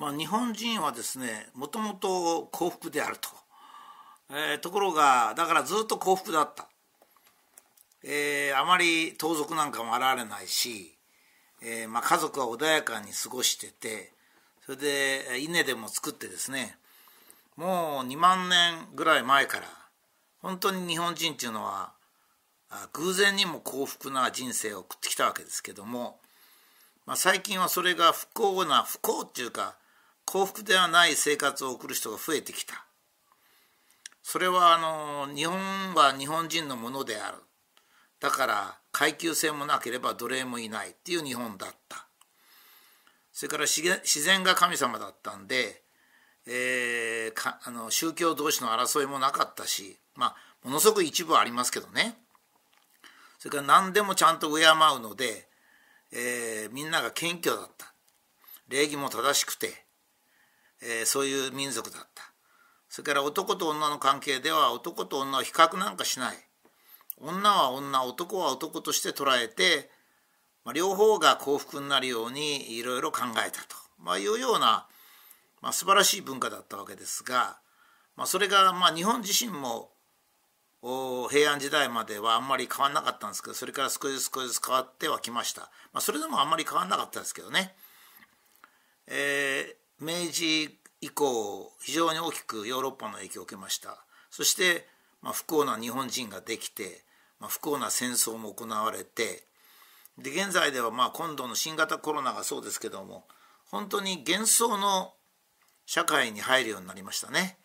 [0.00, 3.28] まあ、日本人はですねもともと幸福であると、
[4.30, 6.66] えー、ところがだからずっと幸福だった、
[8.02, 10.96] えー、あまり盗賊なんかも現れないし、
[11.60, 14.14] えーまあ、家族は穏やかに過ごしてて
[14.64, 16.78] それで稲でも作ってですね
[17.56, 19.64] もう2万年ぐらい前から
[20.40, 21.92] 本当に日本人っていうのは
[22.94, 26.16] 偶然にも幸福な人生を送ってきたわけですけども、
[27.04, 29.74] まあ、最近はそれが不幸な不幸っていうか
[30.30, 32.84] 幸福ではない生活を送る人が増えてきた。
[34.22, 35.58] それはあの日本
[35.94, 37.38] は日本人のものである。
[38.20, 42.06] だから階級性もなければ奴隷もいないっていう日本だった。
[43.32, 45.82] それから自然が神様だったんで、
[46.46, 52.14] えー、あの宗教同士の争いもなかったしまあものすごく一部はありますけどね。
[53.40, 55.48] それから何でもちゃんと敬うので、
[56.12, 57.92] えー、みんなが謙虚だった。
[58.68, 59.89] 礼儀も正しくて
[60.82, 62.32] えー、そういう民族だった。
[62.88, 66.36] それから男と女の関係では男と女を比較なんかしない。
[67.18, 69.90] 女は女男は男として捉えて、
[70.64, 74.86] まあ、両方が幸福になるようにいろいろ考えたと、まあ、いうような、
[75.60, 77.58] まあ、素晴らしい文化だったわけですが、
[78.16, 79.90] まあ、それがまあ日本自身も
[80.82, 87.74] 平安時代まではあんまり変わんなかったんですけどそれから少しずつ少しずつ変わってはきました、まあ、それでもあんまり変わんなかったですけどね、
[89.06, 94.04] え、明治以降非常に大きくヨーロッパの影響を受けました。
[94.30, 94.86] そして、
[95.22, 97.04] まあ、不幸な日本人ができて、
[97.40, 99.44] まあ、不幸な戦争も行われて
[100.18, 103.24] で現在ではまあ今度の新型コロナがそうですけども
[103.70, 105.14] 本当に幻想の
[105.86, 107.58] 社会に入るようになりましたね、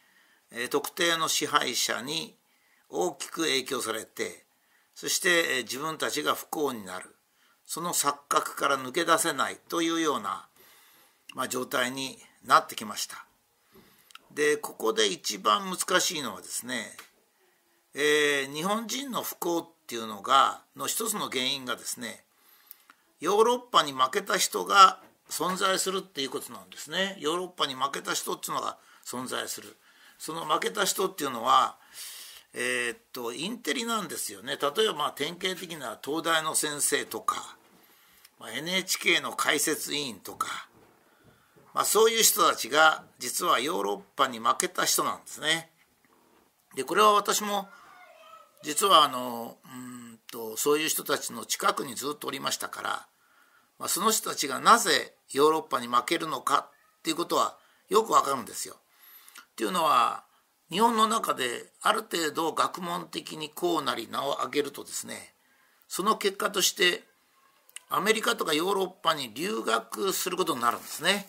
[0.51, 2.35] えー、特定の支配者に
[2.89, 4.45] 大きく影響されて
[4.95, 7.15] そして、えー、自分たちが不幸になる。
[7.67, 10.47] その錯覚から抜け出せないというような
[11.35, 13.25] まあ、状態になってきました。
[14.33, 16.87] でここで一番難しいのはですね、
[17.93, 22.23] えー、日本人の不幸っていうのがの一つの原因がですね
[23.21, 27.15] ヨーロッパに負けた人が存在するっていうことなんですね。
[27.19, 29.75] ヨーロッパに負けた人っていうのが存在する。
[30.17, 31.77] その負けた人っていうのは
[32.53, 34.57] えー、っとインテリなんですよね。
[34.61, 37.57] 例えばまあ典型的な東大の先生とか、
[38.39, 40.64] まあ、NHK の解説委員とか
[41.75, 45.69] まあ、そういう人たちが実はヨーロッパに負けた人なんですね。
[46.73, 47.67] でこれは私も
[48.63, 52.89] 実はあのうんとそういう人たちの近くにずっとおりましたから、
[53.77, 56.69] まあ、その人たちがなぜヨーロッパに負けるのか
[56.99, 57.57] っていうことは
[57.89, 58.75] よくわかるんですよ。
[59.41, 60.23] っていうのは
[60.71, 65.33] 日本の中である程度学問的にこうなり名を上げるとですね
[65.89, 67.03] その結果として
[67.89, 71.27] アメリカとかヨーロッパに留学することになるんですね。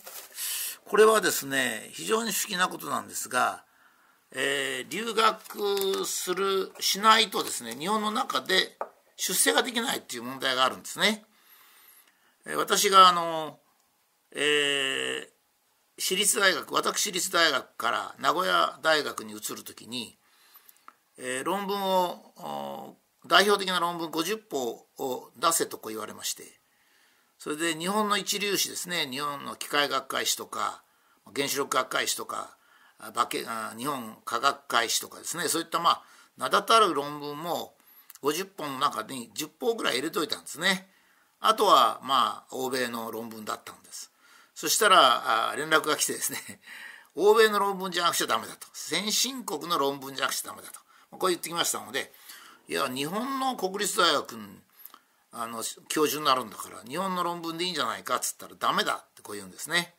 [0.87, 3.65] これはですね非常に不思議なことなんですが、
[4.33, 8.77] えー、留学するしないとですね日本の中で
[9.17, 11.25] 出世ができないっていう問題があるんですね。
[12.47, 13.59] え、私があの、
[14.33, 15.27] えー、
[15.99, 20.19] 私立大学私立大学から名古屋大学に移る時に、
[21.19, 26.45] えー、論文を代表的な論文50本を出せとこう言われまして
[27.39, 30.83] それで日本の一流誌ですね日本の機械学会誌とか
[31.35, 32.57] 原子力学会誌とか
[33.79, 36.03] 日本科学会誌とかですねそういったまあ
[36.37, 37.75] 名だたる論文も
[38.23, 40.89] 50本の中に10本ぐらい入れといたんですね。
[41.41, 44.11] あとはまあ欧米の論文だったんです。
[44.55, 46.39] そしたら連絡が来てですね
[47.15, 52.13] 欧米の論文じゃなくちゃダメだと先進国の論文じゃなくちゃダメだとこう言ってきましたので
[52.69, 54.37] いや日本の国立大学
[55.31, 59.95] あの教授になるんだから日本の論文でいいんじゃないかっつったらダメだってこう言うんですね。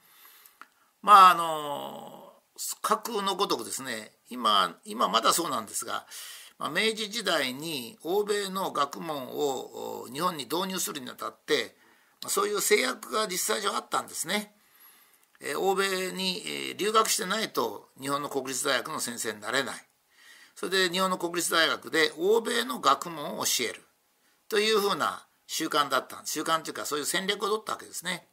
[1.01, 2.33] まああの
[2.81, 6.05] 架空のごとくですね今今まだそうなんですが、
[6.59, 11.75] まあ、明治時代に欧米の学問を日本に導入するにあたって
[12.28, 14.53] そういう制約が実際上あったんですね。
[15.58, 19.86] 欧米に留学してないと日本の国立大学の先生になれない。
[20.57, 23.83] それで日本の国立大学で欧米の学問を教える
[24.49, 28.25] というふうな習慣だった習慣というかそういう戦略を取ったわけですね。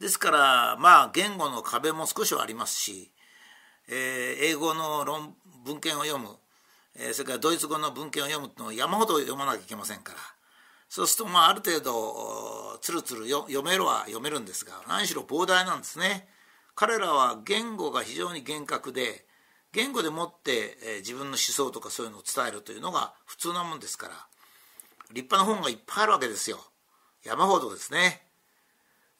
[0.00, 3.12] ですからまあ言語の壁も少しはありますし、
[3.88, 6.30] えー、英語の論文献を読む、
[6.96, 10.18] えー、それからドイツ語の文献を読むのを山ほど読まなきゃいけませんから
[10.88, 16.26] そうするとまあある程度つるつる読めるは読めるんですが何しろ膨大なんですね。
[16.74, 19.23] 彼らは言語が非常に厳格で
[19.74, 24.14] 言語でもって、えー、自分の思想とかそういうのを伝えるというのが普通なもんですから
[25.12, 26.58] 立派な本がいっぱいあるわけですよ
[27.24, 28.24] 山ほどですね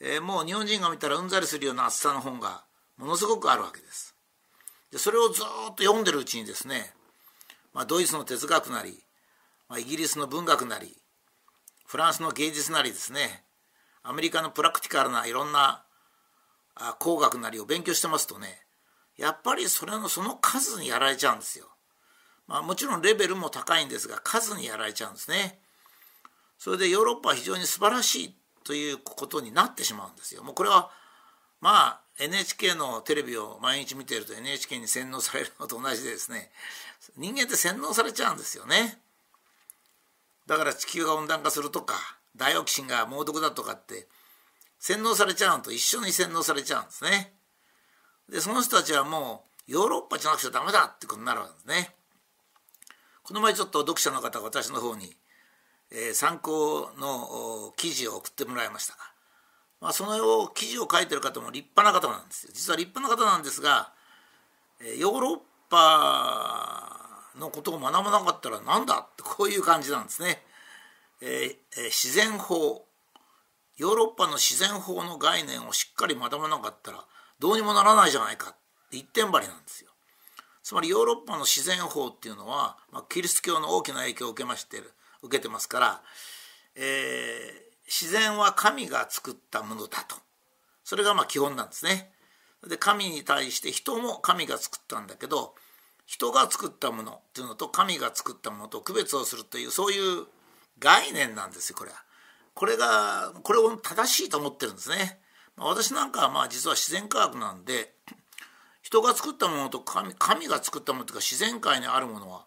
[0.00, 2.64] えー、もう日本人が見たらうんざりするような厚さの本が
[2.98, 4.14] ものすごくあるわけです。
[4.92, 6.92] でそれをずっと読んでるうちにですね、
[7.72, 9.02] まあ、ドイツの哲学なり、
[9.68, 10.96] まあ、イギリスの文学なり
[11.86, 13.42] フランスの芸術なりですね
[14.04, 15.82] アメリカのプラクティカルないろんな
[17.00, 18.63] 工学なりを勉強してますとね
[19.16, 21.66] やっぱりそれのその数にやられちゃうんですよ。
[22.46, 25.60] まあ、もちろんレベルも高いんですが数にやられちゃうんですね。
[26.58, 28.34] それでヨーロッパは非常に素晴らしい
[28.64, 30.42] ということになってしまうんですよ。
[30.42, 30.90] もうこれは
[31.60, 36.50] まあ NHK のテレビを毎日見てると NHK に洗脳されるのと同じでですね
[37.16, 38.98] 人間って洗脳されちゃうんですよね。
[40.46, 41.94] だから地球が温暖化するとか
[42.36, 44.06] ダイオキシンが猛毒だとかって
[44.78, 47.32] 洗脳されちゃうのと一緒に洗脳されちゃうんですね。
[48.34, 51.94] でその人たちはもうヨーロッパじゃなくちゃダメだってことになるわけですね。
[53.22, 55.16] この前ちょっと読者の方が私の方に、
[55.92, 58.98] えー、参考の記事を送ってもらいましたが、
[59.80, 62.50] まあ、その記事を書いてる方も立派な方なんですよ。
[62.52, 63.92] 実は立派な方なんですが、
[64.84, 65.38] えヨーロッ
[65.70, 70.42] パのことを学ばなかったらなんだってこういう感じなんですね。
[71.20, 72.84] えー、自然法
[73.76, 77.04] ヨーロッパの自然法の概念をしっかり学ばなかったら
[77.38, 78.54] どうにもならないじゃないか
[78.90, 79.90] 一点張りなんですよ。
[80.62, 84.78] つまりヨーロッパの自然法っていうのは、まあ、キリスト教の大きな影響を受けまして
[85.22, 86.02] 受けてますから、
[86.74, 90.16] えー、自然は神が作ったものだと
[90.84, 92.10] それがまあ基本なんですね。
[92.66, 95.54] で神に対して人も神が作ったんだけど
[96.06, 100.24] 人が作ったものっていうのと神が作ったものと区別をするというそういう
[100.78, 101.96] 概念なんですよこれは。
[102.54, 105.18] これがこれを正しいと思ってるんですね。
[105.56, 107.94] 私なんかはまあ実は自然科学なんで
[108.82, 112.46] 人が作ったものと神神が作ったものというか自然界にあるものは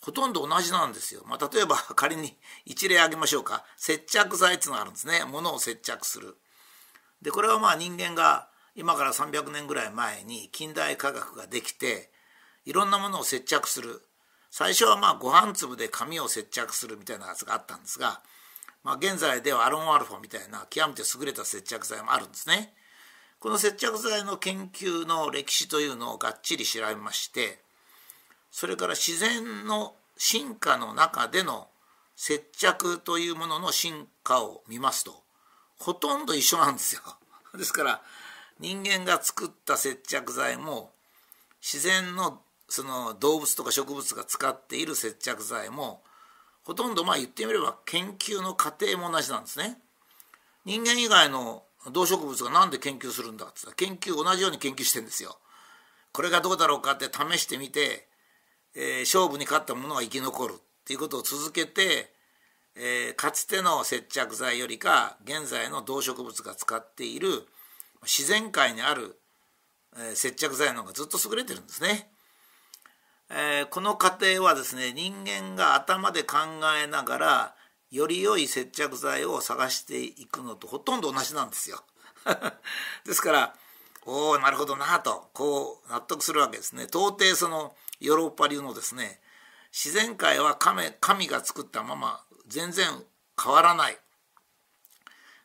[0.00, 1.22] ほとんど同じなんですよ。
[1.26, 6.36] まあ、例えば 仮に一例挙げましょうか接着剤っていうのがあるんですね物を接着する。
[7.20, 12.12] でこれはまあ人間が今から300年ぐらい前に近代科学ができて
[12.64, 14.06] いろんなものを接着する
[14.50, 18.22] 最初はまあご飯粒で紙を接着するみたいなやつがあったんですが
[18.84, 22.74] まあ、現在ではアロンアルファみたいな極めて優れた接着剤もあるんですね。
[23.40, 27.60] この接着剤の研究の歴史というのをがっちり調べまして
[28.50, 31.68] それから自然の進化の中での
[32.16, 35.22] 接着というものの進化を見ますと
[35.78, 37.02] ほとんど一緒なんですよ。
[37.54, 38.02] ですから
[38.58, 40.92] 人間が作った接着剤も
[41.62, 46.02] 自然のその動物とか植物が使っている接着剤も
[46.68, 49.78] ほとんどまあ言ってみれば研究の過程も同じなんですね。
[50.66, 51.62] 人間以外の
[51.94, 55.38] 動植物が何で研究するんだってったら研究同じように研究してんですよ。
[56.12, 58.06] これがどうだろうかって試してみて、
[58.76, 62.12] えー、勝負に勝ったものは生き残るっていうことを続けて、
[62.76, 67.46] えー、かつての接着剤よりか現在の動植物が使っている
[68.02, 69.18] 自然界にある、
[69.96, 72.10] え、接着剤の方がずっと優れてるんですね。
[73.30, 76.36] えー、この過程はですね人間が頭で考
[76.82, 77.54] えながら
[77.90, 81.82] より良い接着剤を探していくのとほとんど同じなんですよ。
[83.04, 83.54] ですから
[84.04, 86.84] おおなるほどなとこう納得するわけですね。
[86.84, 89.20] 到底そのヨーロッパ流のですね
[89.72, 92.86] 自然界は神神が作ったまま全然
[93.42, 93.98] 変わらない。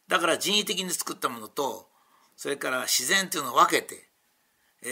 [0.07, 1.89] だから人為的に作ったものと
[2.35, 4.09] それから自然というのを分けて、
[4.83, 4.87] え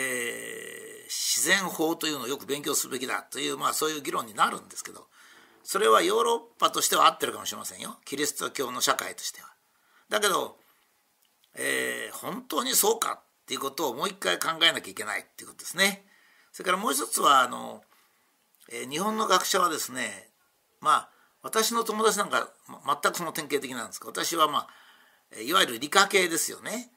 [0.78, 0.82] ー
[1.12, 5.08] 自然法というのをよく勉強すべきだという、まあ、そういう議論になるんですけど
[5.64, 9.48] それはヨーロッパとしては合ってるかもしれませんよキリスト教の社会としては。
[10.10, 10.58] だけど、
[11.56, 16.06] えー、本当にそうかっていうことをもう一回考えなきゃいけないっていうことですね。
[16.52, 17.82] それからもう一つはあの、
[18.72, 20.30] えー、日本の学者はですね
[20.80, 21.10] まあ
[21.44, 22.50] 私の友達なんか
[23.04, 24.68] 全くその典型的なんですが私はま
[25.36, 26.92] あいわゆる理科系ですよね。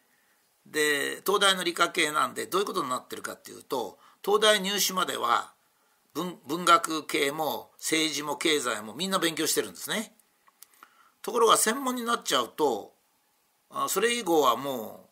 [0.66, 5.52] で東大の理科系なんでどういうことになってるかっていうと東大入試までは
[6.14, 10.14] 文文学系も政治も経済もみんな勉強してるんですね。
[11.22, 12.92] ところが専門になっちゃうと
[13.88, 15.08] それ以後はも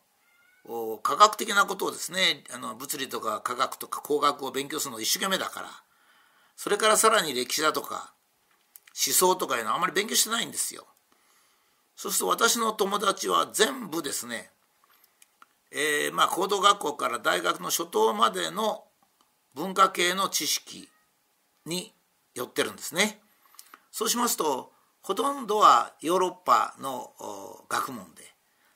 [0.65, 5.69] う科学的なことをですねあの物理とか科学とか工学を勉強するの一生懸命だから
[6.55, 8.13] それからさらに歴史だとか
[8.93, 10.85] 思想とかいうのはあまり勉強してないんですよ。
[11.95, 14.51] そうすると私の友達は全部ですね
[15.73, 18.83] えー、まあ高等学校から大学の初等までの
[19.55, 20.87] 文化系の知識
[21.65, 21.93] に
[22.35, 23.19] よってるんですね。
[23.91, 27.11] そうしますとほとんどはヨーロッパの
[27.69, 28.23] 学問で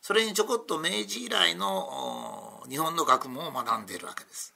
[0.01, 4.53] それにちょこっと明治以来の日本の学問を学んでいるわけです。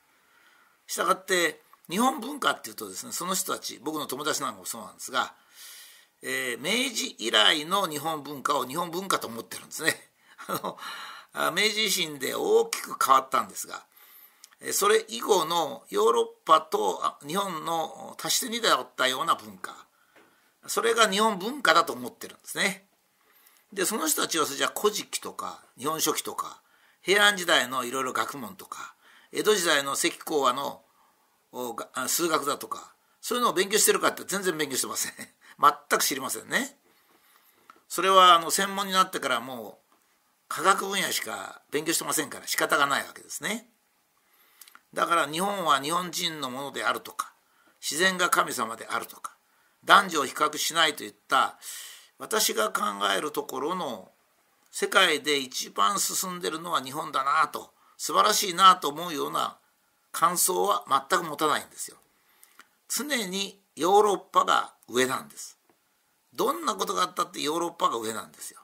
[0.87, 5.33] したがって日本文化っていうとですねその人たち僕の友達なんかもそうなんですが、
[6.21, 9.93] えー、明治以来の日本文化を日本文化と思ってるんですね。
[10.47, 10.77] あの
[11.33, 13.83] 明治維新で大きく変わったんですが
[14.71, 19.87] それ以後のヨーロッパと日本の足して2だったような文化。
[20.67, 22.85] それが日本文化だと思ってるんですね。
[23.73, 26.61] でその人たちはじゃあ「古事記」とか「日本書紀」とか
[27.01, 28.95] 平安時代のいろいろ学問とか
[29.31, 30.83] 江戸時代の石講和の
[32.07, 35.13] 数学だとかそういうのを勉強してるかって全然勉強してません。
[35.59, 36.77] 全く知りませんね。
[37.87, 39.80] それはあの専門になってからもう
[40.53, 43.67] 科学分野しか勉強してませんから仕方がないわけですね
[44.93, 47.31] だから日本は日本人のものであるとか
[47.79, 49.31] 自然が神様であるとか
[49.85, 51.57] 男女を比較しないといった
[52.19, 52.81] 私が考
[53.17, 54.11] えるところの
[54.71, 59.57] 世界で一番進んでるのは日本だなと素晴らしいなと思うような
[60.11, 61.97] 感想は全く持たないんですよ。
[62.89, 65.57] 常にヨーロッパが上なんです。
[66.33, 68.60] どんなことがあったってヨーロッパが上なんですよ。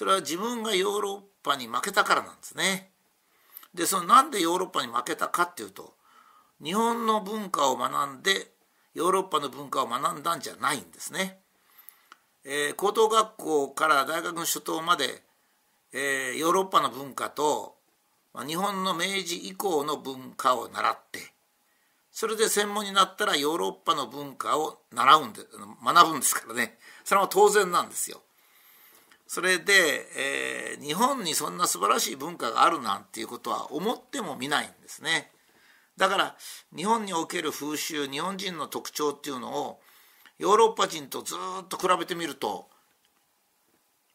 [0.00, 2.88] それは自分がヨーロッパに負けたからなんですね。
[3.74, 5.92] でそのなんでヨーロッパに負けたかっていうと
[6.64, 8.50] 日本の文化を学んで
[8.94, 11.40] ヨーロッパの文化を学んだんじゃないんですね。
[12.46, 15.22] えー、高等学校から大学の初等まで、
[15.92, 17.76] えー、ヨーロッパの文化と
[18.32, 21.20] ま日本の明治以降の文化を習って
[22.10, 25.42] それで専門になったらヨーロッパの文化を習うんで
[25.84, 28.22] 学ぶんですからねそれは当然なんですよ。
[29.32, 29.72] それで、
[30.16, 35.30] えー、日本にそんな素晴らしい文化があるなんていうことは思ってもみないんですね。
[35.96, 36.36] だから
[36.76, 39.78] 日本における風習日本人の特徴っていうのを
[40.38, 42.66] ヨーロッパ人とずっと比べてみると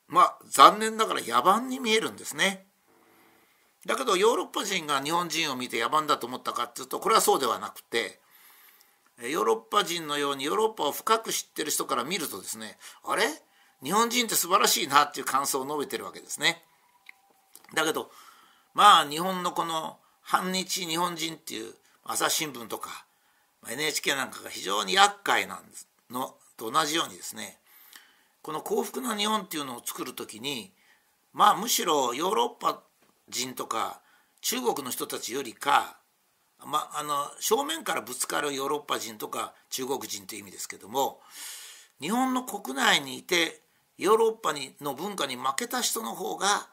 [0.09, 2.65] まあ残念ながら野蛮に見えるんですね。
[3.85, 8.19] だけどヨーロッパ人が日本人を見て野蛮だと思ったかっていうとこれはそうではなくて
[9.21, 13.23] ヨーロッパ人のようにヨーロッパを深く知ってる人から見るとですねあれ？
[13.83, 16.63] 日本人って素晴らしいなっていう感想を述べてるわけですね。
[17.73, 18.11] だけど
[18.73, 23.05] まあ日本のこの反日日本人っていう朝日新聞とか
[23.67, 27.57] NHK なんかが非常に厄介なんですのと同じようにですね
[28.41, 30.71] この幸福な日本っていうのを作る時に
[31.33, 32.83] まあむしろヨーロッパ
[33.29, 34.01] 人とか
[34.41, 35.97] 中国の人たちよりか、
[36.63, 41.19] まあ、の正面からぶつかるヨーロッパ人とか中国人という意味ですけども
[41.99, 43.61] 日本の国内にいて
[43.97, 46.67] ヨーロッパにの文化に負けた人の方が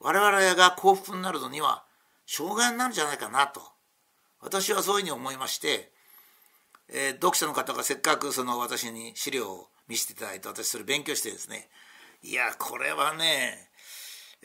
[0.00, 1.84] 我々が幸福になるのには
[2.26, 3.62] 障害になるんじゃないかなと。
[4.40, 5.90] 私はそういうふうに思いまして、
[6.88, 11.68] えー、読者の方がせっかくその私に資料を見せていただいて私それ勉強してですね
[12.22, 13.70] いやこれはね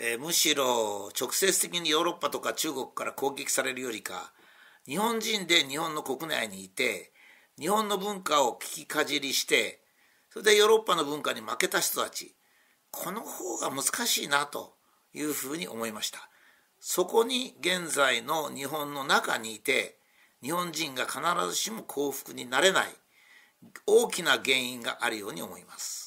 [0.01, 4.31] えー、むしろ直接的にヨーロッパとか中国から攻撃されるよりか
[4.85, 7.11] 日本人で日本の国内にいて
[7.59, 9.81] 日本の文化を聞きかじりして
[10.31, 12.35] それでヨーロッパの文化に負けた人たち
[12.91, 14.73] この方が難しいなと
[15.13, 16.29] いうふうに思いました。
[16.79, 19.97] そこに現在の日本の中にいて
[20.41, 21.19] 日本人が必
[21.49, 22.87] ずしも幸福になれない
[23.85, 25.98] 大きな原因があるように思います。